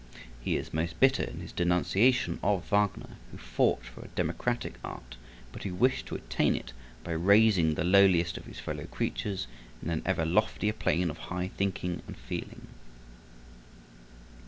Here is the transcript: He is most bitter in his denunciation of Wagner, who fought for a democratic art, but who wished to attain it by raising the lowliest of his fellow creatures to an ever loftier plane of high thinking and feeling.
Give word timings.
He 0.39 0.55
is 0.57 0.73
most 0.73 0.99
bitter 0.99 1.21
in 1.21 1.41
his 1.41 1.51
denunciation 1.51 2.39
of 2.41 2.67
Wagner, 2.71 3.17
who 3.31 3.37
fought 3.37 3.83
for 3.83 4.01
a 4.01 4.07
democratic 4.15 4.79
art, 4.83 5.15
but 5.51 5.61
who 5.61 5.75
wished 5.75 6.07
to 6.07 6.15
attain 6.15 6.55
it 6.55 6.73
by 7.03 7.11
raising 7.11 7.75
the 7.75 7.83
lowliest 7.83 8.35
of 8.35 8.45
his 8.45 8.57
fellow 8.59 8.85
creatures 8.85 9.45
to 9.83 9.91
an 9.91 10.01
ever 10.03 10.25
loftier 10.25 10.73
plane 10.73 11.11
of 11.11 11.19
high 11.29 11.49
thinking 11.49 12.01
and 12.07 12.17
feeling. 12.17 12.65